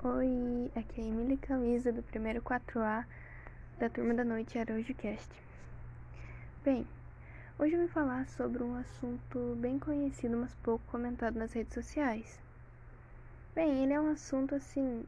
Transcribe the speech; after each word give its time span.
Oi, 0.00 0.70
aqui 0.76 1.00
é 1.00 1.04
Emília 1.04 1.36
Camisa 1.38 1.92
do 1.92 2.04
primeiro 2.04 2.40
4A 2.40 3.04
da 3.80 3.90
turma 3.90 4.14
da 4.14 4.24
noite 4.24 4.56
Araújo 4.56 4.94
Cast. 4.94 5.28
Bem, 6.62 6.86
hoje 7.58 7.74
eu 7.74 7.80
vim 7.80 7.88
falar 7.88 8.24
sobre 8.28 8.62
um 8.62 8.76
assunto 8.76 9.56
bem 9.58 9.76
conhecido, 9.76 10.36
mas 10.36 10.54
pouco 10.62 10.84
comentado 10.86 11.34
nas 11.34 11.52
redes 11.52 11.74
sociais. 11.74 12.38
Bem, 13.56 13.82
ele 13.82 13.92
é 13.92 14.00
um 14.00 14.12
assunto 14.12 14.54
assim 14.54 15.04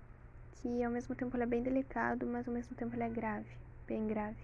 que 0.55 0.83
ao 0.83 0.91
mesmo 0.91 1.15
tempo 1.15 1.37
é 1.37 1.47
bem 1.47 1.63
delicado, 1.63 2.27
mas 2.27 2.49
ao 2.49 2.53
mesmo 2.53 2.75
tempo 2.75 3.01
é 3.01 3.09
grave, 3.09 3.57
bem 3.87 4.09
grave. 4.09 4.43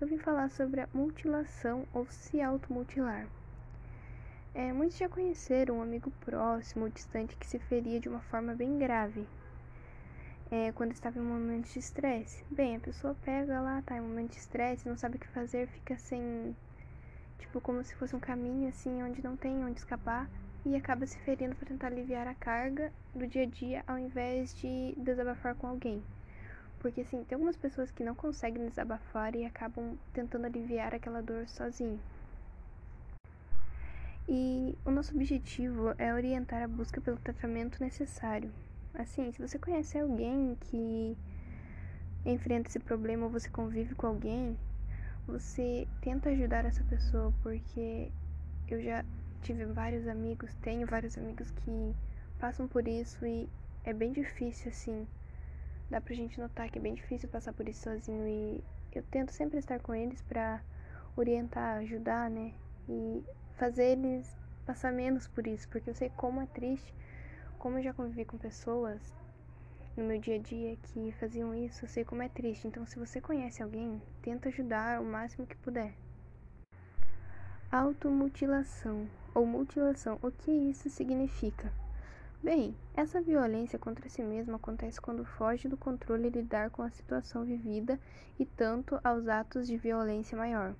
Eu 0.00 0.08
vim 0.08 0.18
falar 0.18 0.50
sobre 0.50 0.80
a 0.80 0.88
mutilação 0.92 1.86
ou 1.94 2.08
se 2.10 2.42
automutilar. 2.42 3.28
É, 4.58 4.72
muitos 4.72 4.98
já 4.98 5.08
conheceram 5.08 5.78
um 5.78 5.82
amigo 5.82 6.10
próximo 6.18 6.86
ou 6.86 6.90
distante 6.90 7.36
que 7.36 7.46
se 7.46 7.60
feria 7.60 8.00
de 8.00 8.08
uma 8.08 8.20
forma 8.22 8.56
bem 8.56 8.76
grave 8.76 9.24
é, 10.50 10.72
quando 10.72 10.90
estava 10.90 11.16
em 11.16 11.22
um 11.22 11.26
momento 11.26 11.72
de 11.72 11.78
estresse. 11.78 12.44
Bem, 12.50 12.74
a 12.74 12.80
pessoa 12.80 13.14
pega 13.24 13.60
lá, 13.60 13.80
tá 13.82 13.96
em 13.96 14.00
um 14.00 14.08
momento 14.08 14.32
de 14.32 14.38
estresse, 14.38 14.88
não 14.88 14.96
sabe 14.96 15.14
o 15.14 15.20
que 15.20 15.28
fazer, 15.28 15.68
fica 15.68 15.96
sem. 15.96 16.56
Tipo, 17.38 17.60
como 17.60 17.84
se 17.84 17.94
fosse 17.94 18.16
um 18.16 18.18
caminho 18.18 18.68
assim, 18.68 19.00
onde 19.00 19.22
não 19.22 19.36
tem 19.36 19.64
onde 19.64 19.78
escapar 19.78 20.28
e 20.66 20.74
acaba 20.74 21.06
se 21.06 21.16
ferindo 21.20 21.54
para 21.54 21.68
tentar 21.68 21.86
aliviar 21.86 22.26
a 22.26 22.34
carga 22.34 22.90
do 23.14 23.28
dia 23.28 23.44
a 23.44 23.46
dia 23.46 23.84
ao 23.86 23.96
invés 23.96 24.52
de 24.56 24.92
desabafar 24.96 25.54
com 25.54 25.68
alguém. 25.68 26.02
Porque 26.80 27.02
assim, 27.02 27.22
tem 27.22 27.36
algumas 27.36 27.56
pessoas 27.56 27.92
que 27.92 28.02
não 28.02 28.16
conseguem 28.16 28.66
desabafar 28.66 29.36
e 29.36 29.46
acabam 29.46 29.96
tentando 30.12 30.46
aliviar 30.46 30.96
aquela 30.96 31.22
dor 31.22 31.46
sozinho. 31.46 32.00
E 34.30 34.76
o 34.84 34.90
nosso 34.90 35.14
objetivo 35.14 35.94
é 35.96 36.12
orientar 36.12 36.62
a 36.62 36.68
busca 36.68 37.00
pelo 37.00 37.16
tratamento 37.16 37.82
necessário. 37.82 38.52
Assim, 38.92 39.32
se 39.32 39.40
você 39.40 39.58
conhece 39.58 39.98
alguém 39.98 40.54
que 40.60 41.16
enfrenta 42.26 42.68
esse 42.68 42.78
problema 42.78 43.24
ou 43.24 43.30
você 43.30 43.48
convive 43.48 43.94
com 43.94 44.06
alguém, 44.06 44.58
você 45.26 45.88
tenta 46.02 46.28
ajudar 46.28 46.66
essa 46.66 46.84
pessoa, 46.84 47.32
porque 47.42 48.12
eu 48.68 48.82
já 48.82 49.02
tive 49.40 49.64
vários 49.64 50.06
amigos, 50.06 50.54
tenho 50.56 50.86
vários 50.86 51.16
amigos 51.16 51.50
que 51.50 51.96
passam 52.38 52.68
por 52.68 52.86
isso 52.86 53.24
e 53.24 53.48
é 53.82 53.94
bem 53.94 54.12
difícil 54.12 54.70
assim. 54.70 55.08
Dá 55.88 56.02
pra 56.02 56.14
gente 56.14 56.38
notar 56.38 56.68
que 56.68 56.78
é 56.78 56.82
bem 56.82 56.92
difícil 56.92 57.30
passar 57.30 57.54
por 57.54 57.66
isso 57.66 57.84
sozinho 57.84 58.28
e 58.28 58.62
eu 58.92 59.02
tento 59.04 59.32
sempre 59.32 59.58
estar 59.58 59.80
com 59.80 59.94
eles 59.94 60.20
para 60.20 60.60
orientar, 61.16 61.78
ajudar, 61.78 62.28
né? 62.28 62.52
E 62.86 63.24
fazer 63.58 63.86
eles 63.86 64.38
passar 64.64 64.92
menos 64.92 65.26
por 65.26 65.46
isso, 65.46 65.68
porque 65.68 65.90
eu 65.90 65.94
sei 65.94 66.10
como 66.10 66.40
é 66.40 66.46
triste, 66.46 66.94
como 67.58 67.78
eu 67.78 67.82
já 67.82 67.92
convivi 67.92 68.24
com 68.24 68.38
pessoas 68.38 69.12
no 69.96 70.04
meu 70.04 70.20
dia 70.20 70.36
a 70.36 70.38
dia 70.38 70.76
que 70.76 71.10
faziam 71.12 71.52
isso, 71.52 71.84
eu 71.84 71.88
sei 71.88 72.04
como 72.04 72.22
é 72.22 72.28
triste. 72.28 72.68
Então, 72.68 72.86
se 72.86 72.98
você 72.98 73.20
conhece 73.20 73.60
alguém, 73.60 74.00
tenta 74.22 74.48
ajudar 74.48 75.00
o 75.00 75.04
máximo 75.04 75.46
que 75.46 75.56
puder. 75.56 75.92
Automutilação 77.72 79.08
ou 79.34 79.44
mutilação, 79.44 80.18
o 80.22 80.30
que 80.30 80.52
isso 80.52 80.88
significa? 80.88 81.72
Bem, 82.40 82.76
essa 82.94 83.20
violência 83.20 83.76
contra 83.76 84.08
si 84.08 84.22
mesmo 84.22 84.54
acontece 84.54 85.00
quando 85.00 85.24
foge 85.24 85.66
do 85.66 85.76
controle 85.76 86.30
lidar 86.30 86.70
com 86.70 86.82
a 86.82 86.90
situação 86.90 87.44
vivida 87.44 87.98
e 88.38 88.46
tanto 88.46 89.00
aos 89.02 89.26
atos 89.26 89.66
de 89.66 89.76
violência 89.76 90.38
maior 90.38 90.76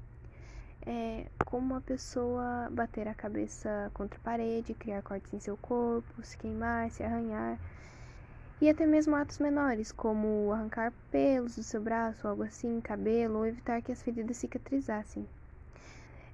é, 0.88 1.26
como 1.44 1.74
a 1.74 1.82
pessoa 1.82 2.70
bater 2.70 3.06
a 3.06 3.14
cabeça 3.14 3.90
contra 3.92 4.18
a 4.18 4.22
parede, 4.22 4.72
criar 4.72 5.02
cortes 5.02 5.34
em 5.34 5.38
seu 5.38 5.54
corpo, 5.58 6.22
se 6.22 6.36
queimar, 6.38 6.90
se 6.90 7.02
arranhar. 7.02 7.58
E 8.58 8.70
até 8.70 8.86
mesmo 8.86 9.14
atos 9.14 9.38
menores, 9.38 9.92
como 9.92 10.50
arrancar 10.50 10.92
pelos 11.10 11.56
do 11.56 11.62
seu 11.62 11.80
braço, 11.80 12.26
algo 12.26 12.42
assim, 12.42 12.80
cabelo, 12.80 13.38
ou 13.38 13.46
evitar 13.46 13.82
que 13.82 13.92
as 13.92 14.02
feridas 14.02 14.38
cicatrizassem. 14.38 15.28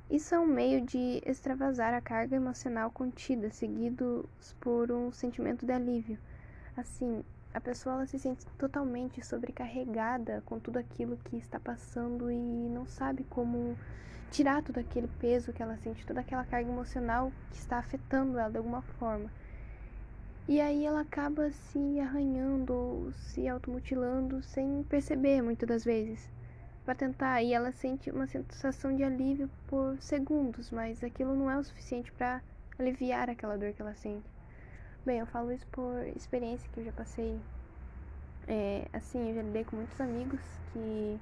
Isso 0.08 0.34
é 0.34 0.38
um 0.38 0.46
meio 0.46 0.80
de 0.80 1.20
extravasar 1.26 1.92
a 1.92 2.00
carga 2.00 2.36
emocional 2.36 2.90
contida, 2.90 3.50
seguidos 3.50 4.54
por 4.60 4.92
um 4.92 5.10
sentimento 5.10 5.66
de 5.66 5.72
alívio. 5.72 6.18
Assim, 6.76 7.24
a 7.54 7.60
pessoa 7.60 7.94
ela 7.94 8.06
se 8.06 8.18
sente 8.18 8.44
totalmente 8.58 9.24
sobrecarregada 9.24 10.42
com 10.44 10.58
tudo 10.58 10.76
aquilo 10.76 11.16
que 11.18 11.36
está 11.36 11.60
passando 11.60 12.28
e 12.28 12.68
não 12.68 12.84
sabe 12.84 13.22
como 13.30 13.78
tirar 14.32 14.60
todo 14.60 14.78
aquele 14.78 15.06
peso 15.20 15.52
que 15.52 15.62
ela 15.62 15.76
sente, 15.76 16.04
toda 16.04 16.20
aquela 16.20 16.44
carga 16.44 16.68
emocional 16.68 17.32
que 17.52 17.56
está 17.56 17.78
afetando 17.78 18.36
ela 18.36 18.50
de 18.50 18.58
alguma 18.58 18.82
forma. 18.82 19.30
E 20.48 20.60
aí 20.60 20.84
ela 20.84 21.02
acaba 21.02 21.52
se 21.52 22.00
arranhando, 22.00 23.14
se 23.16 23.48
automutilando 23.48 24.42
sem 24.42 24.82
perceber 24.82 25.40
muitas 25.40 25.68
das 25.68 25.84
vezes. 25.84 26.28
Para 26.84 26.96
tentar, 26.96 27.40
e 27.40 27.54
ela 27.54 27.70
sente 27.70 28.10
uma 28.10 28.26
sensação 28.26 28.94
de 28.94 29.04
alívio 29.04 29.48
por 29.68 29.96
segundos, 30.02 30.70
mas 30.72 31.02
aquilo 31.04 31.34
não 31.36 31.48
é 31.48 31.56
o 31.56 31.64
suficiente 31.64 32.12
para 32.12 32.42
aliviar 32.78 33.30
aquela 33.30 33.56
dor 33.56 33.72
que 33.72 33.80
ela 33.80 33.94
sente. 33.94 34.33
Bem, 35.04 35.18
eu 35.18 35.26
falo 35.26 35.52
isso 35.52 35.66
por 35.66 36.06
experiência 36.16 36.66
que 36.72 36.80
eu 36.80 36.84
já 36.84 36.92
passei. 36.92 37.38
É, 38.46 38.88
assim, 38.90 39.28
eu 39.28 39.34
já 39.34 39.42
lidei 39.42 39.62
com 39.62 39.76
muitos 39.76 40.00
amigos 40.00 40.40
que 40.72 41.20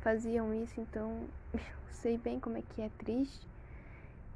faziam 0.00 0.52
isso, 0.52 0.80
então 0.80 1.28
eu 1.54 1.60
sei 1.92 2.18
bem 2.18 2.40
como 2.40 2.58
é 2.58 2.62
que 2.62 2.82
é 2.82 2.88
triste. 2.98 3.48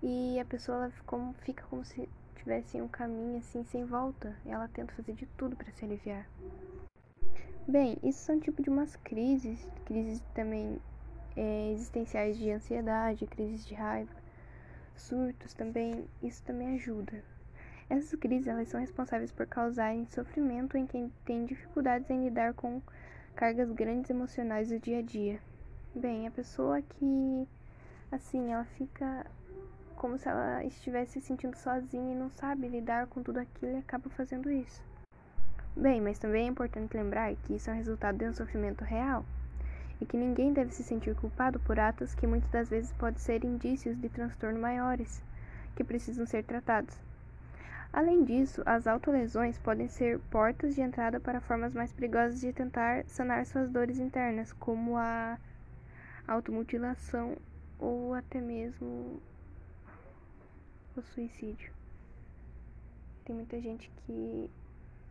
E 0.01 0.39
a 0.39 0.45
pessoa 0.45 0.79
ela 0.85 0.93
como, 1.05 1.35
fica 1.43 1.65
como 1.65 1.85
se 1.85 2.09
tivesse 2.37 2.81
um 2.81 2.87
caminho 2.87 3.39
assim 3.39 3.65
sem 3.65 3.85
volta. 3.85 4.39
Ela 4.47 4.69
tenta 4.69 4.95
fazer 4.95 5.13
de 5.15 5.27
tudo 5.37 5.57
para 5.57 5.73
se 5.73 5.85
aliviar. 5.85 6.29
Bem, 7.67 7.97
isso 8.05 8.21
são 8.21 8.39
tipo 8.39 8.63
de 8.63 8.71
umas 8.71 8.95
crises, 8.95 9.69
crises 9.85 10.23
também 10.33 10.81
é, 11.35 11.73
existenciais 11.73 12.39
de 12.39 12.49
ansiedade, 12.53 13.27
crises 13.27 13.67
de 13.67 13.75
raiva, 13.75 14.15
surtos 14.95 15.53
também. 15.53 16.09
Isso 16.23 16.45
também 16.45 16.77
ajuda. 16.77 17.25
Essas 17.91 18.19
crises 18.19 18.47
elas 18.47 18.69
são 18.69 18.81
responsáveis 18.81 19.33
por 19.33 19.47
causarem 19.47 20.07
sofrimento 20.07 20.77
em 20.77 20.87
quem 20.87 21.11
tem 21.25 21.47
dificuldades 21.47 22.11
em 22.11 22.25
lidar 22.25 22.53
com 22.53 22.83
cargas 23.35 23.71
grandes 23.73 24.11
emocionais 24.11 24.69
do 24.69 24.79
dia 24.79 24.99
a 24.99 25.03
dia. 25.03 25.41
Bem, 25.95 26.27
a 26.27 26.31
pessoa 26.31 26.83
que 26.83 27.49
assim, 28.13 28.53
ela 28.53 28.65
fica 28.65 29.25
como 29.97 30.19
se 30.19 30.29
ela 30.29 30.65
estivesse 30.65 31.21
se 31.21 31.27
sentindo 31.27 31.57
sozinha 31.57 32.13
e 32.13 32.19
não 32.19 32.31
sabe 32.31 32.69
lidar 32.69 33.07
com 33.07 33.23
tudo 33.23 33.39
aquilo 33.39 33.73
e 33.73 33.79
acaba 33.79 34.09
fazendo 34.11 34.51
isso. 34.51 34.83
Bem, 35.77 36.01
mas 36.01 36.19
também 36.19 36.47
é 36.47 36.51
importante 36.51 36.97
lembrar 36.97 37.35
que 37.37 37.55
isso 37.55 37.71
é 37.71 37.75
resultado 37.75 38.19
de 38.19 38.27
um 38.27 38.35
sofrimento 38.35 38.85
real 38.85 39.25
e 40.01 40.07
que 40.07 40.17
ninguém 40.17 40.53
deve 40.53 40.73
se 40.73 40.83
sentir 40.83 41.15
culpado 41.15 41.59
por 41.61 41.81
atos 41.81 42.15
que 42.15 42.27
muitas 42.27 42.51
das 42.51 42.69
vezes 42.69 42.93
podem 42.93 43.19
ser 43.19 43.45
indícios 43.45 43.97
de 43.99 44.09
transtorno 44.09 44.61
maiores 44.61 45.23
que 45.75 45.83
precisam 45.83 46.27
ser 46.27 46.45
tratados. 46.45 47.08
Além 47.93 48.23
disso, 48.23 48.63
as 48.67 48.87
autolesões 48.87 49.59
podem 49.59 49.89
ser 49.89 50.19
portas 50.31 50.75
de 50.75 50.83
entrada 50.83 51.19
para 51.19 51.41
formas 51.41 51.73
mais 51.73 51.93
perigosas 51.93 52.41
de 52.41 52.53
tentar 52.53 53.05
sanar 53.07 53.47
suas 53.47 53.71
dores 53.71 53.99
internas, 53.99 54.53
como 54.53 54.97
a 54.97 55.39
automutilação 56.27 57.37
ou 57.79 58.13
até 58.13 58.41
mesmo 58.41 59.23
o 60.95 61.03
suicídio. 61.03 61.73
Tem 63.25 63.35
muita 63.35 63.61
gente 63.61 63.91
que 64.05 64.51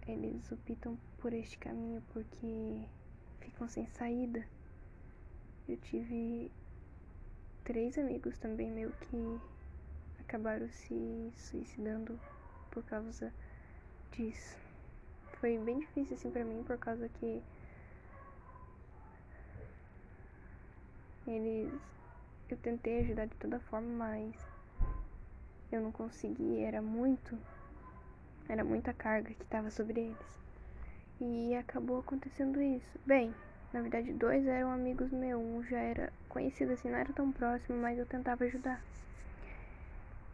eles 0.07 0.51
optam 0.51 0.97
por 1.17 1.33
este 1.33 1.57
caminho 1.57 2.03
porque 2.13 2.85
ficam 3.39 3.67
sem 3.67 3.87
saída. 3.87 4.45
Eu 5.67 5.77
tive 5.77 6.51
três 7.63 7.97
amigos 7.97 8.37
também 8.37 8.71
meu 8.71 8.91
que 8.91 9.39
acabaram 10.19 10.69
se 10.69 11.31
suicidando 11.35 12.19
por 12.77 12.83
causa 12.83 13.33
disso. 14.11 14.55
Foi 15.39 15.57
bem 15.57 15.79
difícil 15.79 16.15
assim 16.15 16.29
para 16.29 16.45
mim 16.45 16.63
por 16.63 16.77
causa 16.77 17.09
que 17.09 17.41
eles 21.25 21.73
eu 22.47 22.57
tentei 22.57 23.01
ajudar 23.01 23.25
de 23.25 23.35
toda 23.35 23.59
forma, 23.59 23.87
mas 23.87 24.35
eu 25.71 25.81
não 25.81 25.91
consegui, 25.91 26.59
era 26.59 26.79
muito 26.79 27.35
era 28.47 28.63
muita 28.63 28.93
carga 28.93 29.33
que 29.33 29.43
estava 29.43 29.71
sobre 29.71 29.99
eles. 29.99 30.39
E 31.19 31.55
acabou 31.55 31.99
acontecendo 31.99 32.61
isso. 32.61 32.99
Bem, 33.05 33.33
na 33.73 33.81
verdade, 33.81 34.13
dois 34.13 34.45
eram 34.45 34.71
amigos 34.71 35.11
meus, 35.11 35.41
um 35.41 35.63
já 35.63 35.79
era 35.79 36.13
conhecido 36.29 36.73
assim, 36.73 36.89
não 36.89 36.97
era 36.99 37.11
tão 37.11 37.31
próximo, 37.31 37.77
mas 37.81 37.97
eu 37.97 38.05
tentava 38.05 38.43
ajudar. 38.43 38.81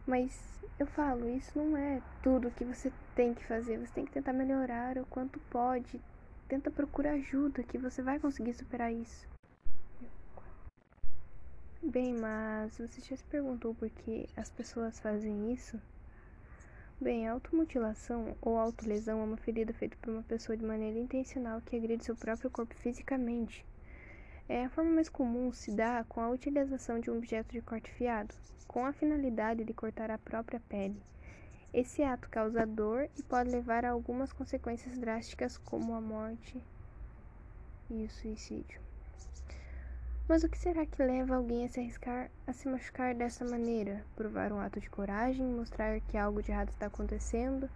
Mas 0.06 0.62
eu 0.78 0.86
falo, 0.86 1.28
isso 1.28 1.56
não 1.56 1.76
é 1.76 2.02
tudo 2.22 2.50
que 2.50 2.64
você 2.64 2.92
tem 3.14 3.32
que 3.32 3.44
fazer. 3.44 3.78
Você 3.78 3.92
tem 3.92 4.04
que 4.04 4.12
tentar 4.12 4.32
melhorar 4.32 4.98
o 4.98 5.06
quanto 5.06 5.38
pode. 5.50 6.00
Tenta 6.48 6.70
procurar 6.70 7.12
ajuda, 7.12 7.62
que 7.62 7.78
você 7.78 8.02
vai 8.02 8.18
conseguir 8.18 8.54
superar 8.54 8.92
isso. 8.92 9.26
Bem, 11.82 12.14
mas 12.14 12.76
você 12.78 13.00
já 13.00 13.16
se 13.16 13.24
perguntou 13.24 13.74
por 13.74 13.88
que 13.88 14.28
as 14.36 14.50
pessoas 14.50 14.98
fazem 14.98 15.52
isso? 15.52 15.80
Bem, 17.00 17.28
a 17.28 17.32
automutilação 17.32 18.36
ou 18.40 18.56
autolesão 18.56 19.20
é 19.20 19.24
uma 19.24 19.36
ferida 19.36 19.72
feita 19.72 19.96
por 20.00 20.10
uma 20.10 20.22
pessoa 20.22 20.56
de 20.56 20.64
maneira 20.64 20.98
intencional 20.98 21.60
que 21.60 21.76
agride 21.76 22.04
seu 22.04 22.16
próprio 22.16 22.50
corpo 22.50 22.74
fisicamente. 22.74 23.64
É, 24.46 24.64
a 24.64 24.68
forma 24.68 24.90
mais 24.90 25.08
comum 25.08 25.52
se 25.52 25.70
dá 25.70 26.04
com 26.04 26.20
a 26.20 26.28
utilização 26.28 27.00
de 27.00 27.10
um 27.10 27.16
objeto 27.16 27.52
de 27.52 27.62
corte 27.62 27.90
fiado, 27.90 28.34
com 28.68 28.84
a 28.84 28.92
finalidade 28.92 29.64
de 29.64 29.72
cortar 29.72 30.10
a 30.10 30.18
própria 30.18 30.60
pele. 30.68 31.02
Esse 31.72 32.02
ato 32.02 32.28
causa 32.28 32.66
dor 32.66 33.08
e 33.18 33.22
pode 33.22 33.50
levar 33.50 33.84
a 33.84 33.90
algumas 33.90 34.32
consequências 34.32 34.98
drásticas, 34.98 35.56
como 35.56 35.94
a 35.94 36.00
morte 36.00 36.62
e 37.90 38.04
o 38.04 38.10
suicídio. 38.10 38.80
Mas 40.28 40.44
o 40.44 40.48
que 40.48 40.58
será 40.58 40.86
que 40.86 41.02
leva 41.02 41.36
alguém 41.36 41.64
a 41.64 41.68
se 41.68 41.80
arriscar 41.80 42.30
a 42.46 42.52
se 42.52 42.68
machucar 42.68 43.14
dessa 43.14 43.44
maneira? 43.44 44.04
Provar 44.14 44.52
um 44.52 44.60
ato 44.60 44.78
de 44.78 44.88
coragem, 44.88 45.46
mostrar 45.46 46.00
que 46.00 46.16
algo 46.16 46.42
de 46.42 46.50
errado 46.50 46.68
está 46.68 46.86
acontecendo? 46.86 47.68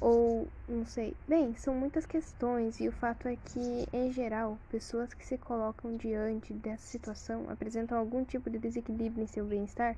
Ou, 0.00 0.48
não 0.66 0.84
sei. 0.84 1.16
Bem, 1.28 1.54
são 1.54 1.74
muitas 1.74 2.04
questões 2.04 2.80
e 2.80 2.88
o 2.88 2.92
fato 2.92 3.28
é 3.28 3.36
que, 3.36 3.86
em 3.92 4.10
geral, 4.10 4.58
pessoas 4.68 5.14
que 5.14 5.24
se 5.24 5.38
colocam 5.38 5.96
diante 5.96 6.52
dessa 6.54 6.84
situação 6.84 7.48
apresentam 7.48 7.96
algum 7.96 8.24
tipo 8.24 8.50
de 8.50 8.58
desequilíbrio 8.58 9.24
em 9.24 9.26
seu 9.26 9.44
bem-estar 9.44 9.96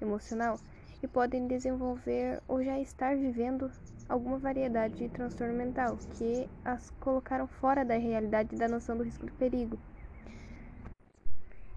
emocional 0.00 0.60
e 1.02 1.08
podem 1.08 1.46
desenvolver 1.46 2.42
ou 2.46 2.62
já 2.62 2.78
estar 2.78 3.16
vivendo 3.16 3.70
alguma 4.08 4.38
variedade 4.38 4.96
de 4.96 5.08
transtorno 5.08 5.54
mental 5.54 5.98
que 6.10 6.48
as 6.64 6.90
colocaram 7.00 7.46
fora 7.46 7.84
da 7.84 7.96
realidade 7.96 8.56
da 8.56 8.68
noção 8.68 8.96
do 8.96 9.02
risco 9.02 9.26
do 9.26 9.32
perigo. 9.32 9.78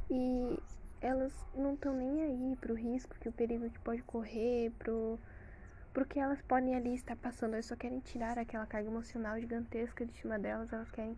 E 0.09 0.57
elas 1.01 1.33
não 1.53 1.73
estão 1.73 1.93
nem 1.93 2.23
aí 2.23 2.55
pro 2.59 2.73
risco 2.73 3.15
que 3.19 3.29
o 3.29 3.33
perigo 3.33 3.69
que 3.69 3.79
pode 3.79 4.01
correr, 4.03 4.71
pro 4.79 5.19
porque 5.99 6.17
elas 6.17 6.41
podem 6.43 6.75
ali 6.75 6.95
estar 6.95 7.17
passando, 7.17 7.55
elas 7.55 7.65
só 7.65 7.75
querem 7.75 7.99
tirar 7.99 8.39
aquela 8.39 8.65
carga 8.65 8.87
emocional 8.87 9.37
gigantesca 9.37 10.05
de 10.05 10.13
cima 10.13 10.39
delas, 10.39 10.71
elas 10.71 10.89
querem 10.91 11.17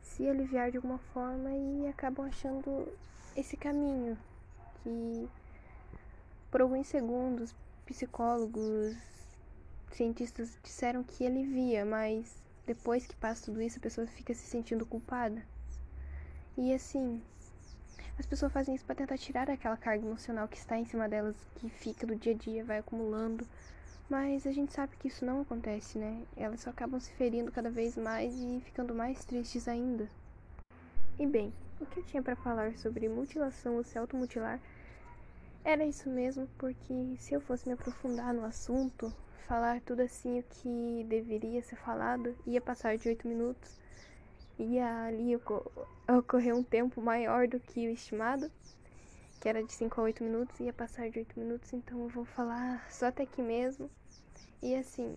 se 0.00 0.28
aliviar 0.28 0.70
de 0.70 0.76
alguma 0.76 0.98
forma 1.12 1.50
e 1.50 1.88
acabam 1.88 2.28
achando 2.28 2.86
esse 3.34 3.56
caminho 3.56 4.16
que 4.76 5.28
por 6.52 6.60
alguns 6.60 6.86
segundos 6.86 7.52
psicólogos, 7.84 8.96
cientistas 9.90 10.56
disseram 10.62 11.02
que 11.02 11.26
alivia, 11.26 11.84
mas 11.84 12.32
depois 12.64 13.04
que 13.04 13.16
passa 13.16 13.46
tudo 13.46 13.60
isso 13.60 13.78
a 13.78 13.82
pessoa 13.82 14.06
fica 14.06 14.32
se 14.32 14.46
sentindo 14.46 14.86
culpada. 14.86 15.42
E 16.56 16.72
assim, 16.72 17.20
as 18.20 18.24
pessoas 18.24 18.52
fazem 18.52 18.76
isso 18.76 18.84
para 18.84 18.94
tentar 18.94 19.18
tirar 19.18 19.50
aquela 19.50 19.76
carga 19.76 20.06
emocional 20.06 20.46
que 20.46 20.58
está 20.58 20.78
em 20.78 20.84
cima 20.84 21.08
delas, 21.08 21.34
que 21.56 21.68
fica 21.68 22.06
do 22.06 22.14
dia 22.14 22.34
a 22.34 22.36
dia, 22.36 22.64
vai 22.64 22.78
acumulando 22.78 23.44
mas 24.08 24.46
a 24.46 24.52
gente 24.52 24.72
sabe 24.72 24.96
que 24.96 25.08
isso 25.08 25.24
não 25.24 25.40
acontece, 25.40 25.98
né? 25.98 26.22
Elas 26.36 26.60
só 26.60 26.70
acabam 26.70 27.00
se 27.00 27.12
ferindo 27.12 27.50
cada 27.50 27.70
vez 27.70 27.96
mais 27.96 28.34
e 28.34 28.60
ficando 28.64 28.94
mais 28.94 29.24
tristes 29.24 29.66
ainda. 29.68 30.08
E 31.18 31.26
bem, 31.26 31.52
o 31.80 31.86
que 31.86 32.00
eu 32.00 32.04
tinha 32.04 32.22
para 32.22 32.36
falar 32.36 32.76
sobre 32.78 33.08
mutilação 33.08 33.76
ou 33.76 33.84
se 33.84 33.98
automutilar 33.98 34.60
era 35.64 35.84
isso 35.84 36.08
mesmo, 36.08 36.48
porque 36.58 37.16
se 37.18 37.34
eu 37.34 37.40
fosse 37.40 37.66
me 37.68 37.74
aprofundar 37.74 38.34
no 38.34 38.44
assunto, 38.44 39.12
falar 39.46 39.80
tudo 39.82 40.00
assim 40.00 40.40
o 40.40 40.42
que 40.42 41.04
deveria 41.08 41.62
ser 41.62 41.76
falado, 41.76 42.34
ia 42.46 42.60
passar 42.60 42.96
de 42.98 43.08
8 43.08 43.28
minutos, 43.28 43.78
ia 44.58 45.04
ali 45.04 45.32
ocorrer 46.08 46.54
um 46.54 46.62
tempo 46.62 47.00
maior 47.00 47.46
do 47.46 47.60
que 47.60 47.86
o 47.86 47.92
estimado, 47.92 48.50
que 49.42 49.48
era 49.48 49.60
de 49.60 49.72
5 49.72 50.00
a 50.00 50.04
8 50.04 50.22
minutos, 50.22 50.60
ia 50.60 50.72
passar 50.72 51.10
de 51.10 51.18
8 51.18 51.36
minutos, 51.36 51.72
então 51.72 52.00
eu 52.00 52.08
vou 52.08 52.24
falar 52.24 52.88
só 52.88 53.06
até 53.06 53.24
aqui 53.24 53.42
mesmo. 53.42 53.90
E 54.62 54.72
assim, 54.72 55.16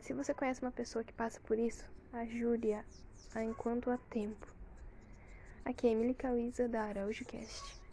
se 0.00 0.12
você 0.12 0.32
conhece 0.32 0.62
uma 0.62 0.70
pessoa 0.70 1.02
que 1.02 1.12
passa 1.12 1.40
por 1.40 1.58
isso, 1.58 1.84
ajude-a 2.12 2.84
enquanto 3.42 3.90
há 3.90 3.98
tempo. 4.08 4.46
Aqui 5.64 5.88
é 5.88 5.90
Emily 5.90 6.14
Cauísa 6.14 6.68
da 6.68 6.84
Araújo 6.84 7.24
Cast. 7.24 7.83